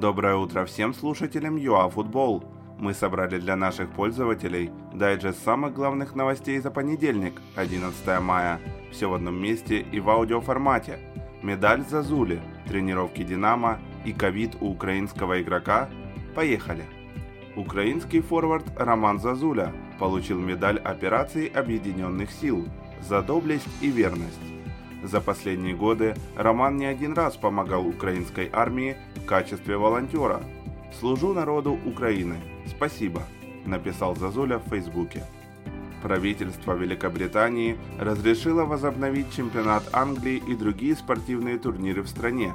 Доброе 0.00 0.36
утро 0.36 0.64
всем 0.64 0.94
слушателям 0.94 1.58
ЮАФутбол. 1.58 2.42
Мы 2.78 2.94
собрали 2.94 3.38
для 3.38 3.54
наших 3.54 3.90
пользователей 3.90 4.70
дайджест 4.94 5.44
самых 5.44 5.74
главных 5.74 6.14
новостей 6.14 6.58
за 6.58 6.70
понедельник, 6.70 7.34
11 7.54 8.18
мая. 8.22 8.60
Все 8.90 9.10
в 9.10 9.14
одном 9.14 9.38
месте 9.38 9.84
и 9.92 10.00
в 10.00 10.08
аудиоформате. 10.08 11.00
Медаль 11.42 11.82
за 11.82 12.02
Зули, 12.02 12.40
тренировки 12.66 13.22
Динамо 13.22 13.78
и 14.06 14.14
ковид 14.14 14.56
у 14.62 14.70
украинского 14.70 15.42
игрока. 15.42 15.90
Поехали! 16.34 16.84
Украинский 17.54 18.22
форвард 18.22 18.64
Роман 18.78 19.20
Зазуля 19.20 19.70
получил 19.98 20.40
медаль 20.40 20.78
операции 20.78 21.52
Объединенных 21.52 22.30
сил 22.30 22.66
за 23.02 23.20
доблесть 23.20 23.68
и 23.82 23.90
верность. 23.90 24.40
За 25.02 25.20
последние 25.20 25.74
годы 25.74 26.14
Роман 26.36 26.76
не 26.76 26.86
один 26.86 27.14
раз 27.14 27.36
помогал 27.36 27.86
украинской 27.86 28.50
армии 28.52 28.96
в 29.16 29.24
качестве 29.24 29.76
волонтера. 29.76 30.42
«Служу 30.98 31.32
народу 31.32 31.78
Украины. 31.86 32.36
Спасибо»,– 32.66 33.22
написал 33.64 34.16
Зазуля 34.16 34.58
в 34.58 34.68
Фейсбуке. 34.68 35.24
Правительство 36.02 36.74
Великобритании 36.74 37.76
разрешило 37.98 38.64
возобновить 38.64 39.32
чемпионат 39.34 39.84
Англии 39.92 40.42
и 40.46 40.54
другие 40.54 40.96
спортивные 40.96 41.58
турниры 41.58 42.02
в 42.02 42.08
стране 42.08 42.54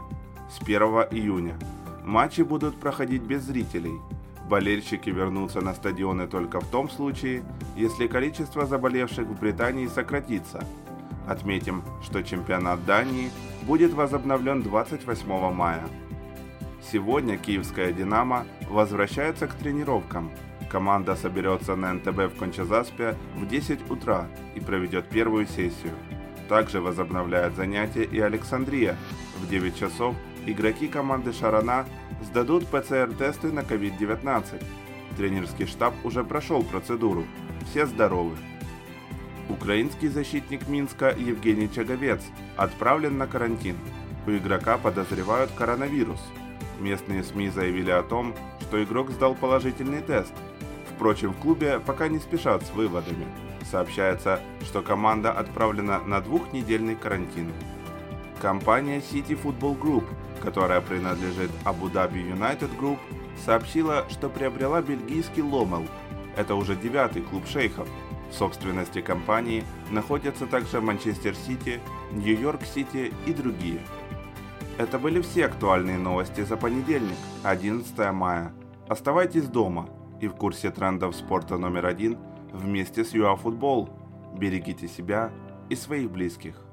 с 0.50 0.62
1 0.62 0.81
июня. 1.12 1.55
Матчи 2.03 2.41
будут 2.41 2.80
проходить 2.80 3.23
без 3.23 3.44
зрителей. 3.44 3.94
Болельщики 4.50 5.09
вернутся 5.09 5.62
на 5.62 5.73
стадионы 5.73 6.27
только 6.27 6.59
в 6.59 6.67
том 6.67 6.89
случае, 6.89 7.44
если 7.75 8.08
количество 8.08 8.66
заболевших 8.66 9.27
в 9.27 9.39
Британии 9.39 9.88
сократится. 9.88 10.64
Отметим, 11.28 11.84
что 12.04 12.24
чемпионат 12.24 12.86
Дании 12.86 13.32
будет 13.64 13.94
возобновлен 13.94 14.62
28 14.62 15.52
мая. 15.52 15.84
Сегодня 16.92 17.38
киевская 17.38 17.92
«Динамо» 17.92 18.46
возвращается 18.70 19.48
к 19.48 19.56
тренировкам. 19.56 20.32
Команда 20.70 21.16
соберется 21.16 21.76
на 21.76 21.94
НТБ 21.94 22.34
в 22.34 22.38
Кончезаспе 22.38 23.16
в 23.36 23.48
10 23.48 23.90
утра 23.90 24.28
и 24.56 24.59
проведет 24.59 25.09
первую 25.09 25.48
сессию. 25.48 25.94
Также 26.48 26.82
возобновляет 26.82 27.56
занятия 27.56 28.04
и 28.04 28.20
Александрия. 28.20 28.95
В 29.42 29.50
9 29.50 29.76
часов 29.76 30.16
игроки 30.45 30.88
команды 30.88 31.34
«Шарана» 31.34 31.86
сдадут 32.22 32.67
ПЦР-тесты 32.67 33.52
на 33.52 33.62
COVID-19. 33.62 34.64
Тренерский 35.17 35.66
штаб 35.66 35.94
уже 36.04 36.23
прошел 36.23 36.62
процедуру. 36.62 37.26
Все 37.70 37.88
здоровы. 37.88 38.36
Украинский 39.50 40.08
защитник 40.08 40.68
Минска 40.68 41.14
Евгений 41.16 41.72
Чаговец 41.72 42.22
отправлен 42.58 43.18
на 43.18 43.28
карантин. 43.28 43.78
У 44.26 44.32
игрока 44.32 44.78
подозревают 44.78 45.52
коронавирус. 45.52 46.20
Местные 46.80 47.24
СМИ 47.24 47.50
заявили 47.50 47.92
о 47.92 48.02
том, 48.02 48.34
что 48.62 48.84
игрок 48.84 49.12
сдал 49.12 49.36
положительный 49.36 50.02
тест. 50.02 50.34
Впрочем, 50.96 51.32
в 51.32 51.38
клубе 51.38 51.80
пока 51.80 52.08
не 52.08 52.18
спешат 52.18 52.64
с 52.64 52.72
выводами. 52.72 53.28
Сообщается, 53.70 54.40
что 54.64 54.82
команда 54.82 55.32
отправлена 55.32 56.00
на 56.00 56.22
двухнедельный 56.22 56.96
карантин. 56.96 57.52
Компания 58.42 59.00
City 59.00 59.40
Football 59.42 59.80
Group, 59.80 60.06
которая 60.42 60.82
принадлежит 60.82 61.52
Dhabi 61.64 62.36
United 62.36 62.76
Group, 62.80 62.98
сообщила, 63.46 64.06
что 64.10 64.30
приобрела 64.30 64.82
бельгийский 64.82 65.44
Ломел. 65.44 65.86
Это 66.36 66.56
уже 66.56 66.76
девятый 66.76 67.22
клуб 67.22 67.48
шейхов. 67.48 67.88
В 68.30 68.34
собственности 68.34 69.02
компании 69.02 69.64
находятся 69.92 70.45
также 70.45 70.81
Манчестер 70.81 71.36
Сити, 71.36 71.80
Нью-Йорк 72.12 72.64
Сити 72.64 73.14
и 73.26 73.34
другие. 73.34 73.80
Это 74.78 75.00
были 75.00 75.22
все 75.22 75.45
актуальные 75.45 75.98
новости 75.98 76.42
за 76.42 76.58
понедельник, 76.58 77.17
11 77.44 78.12
мая. 78.12 78.52
Оставайтесь 78.90 79.48
дома 79.48 79.90
и 80.20 80.28
в 80.28 80.34
курсе 80.36 80.70
трендов 80.70 81.16
спорта 81.16 81.58
номер 81.58 81.86
один 81.86 82.17
вместе 82.52 83.05
с 83.05 83.14
ЮАФутбол. 83.14 83.89
Берегите 84.38 84.88
себя 84.88 85.32
и 85.70 85.76
своих 85.76 86.11
близких. 86.11 86.64